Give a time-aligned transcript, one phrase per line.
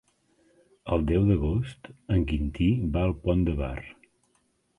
[0.95, 3.79] El deu d'agost en Quintí va al Pont de Bar.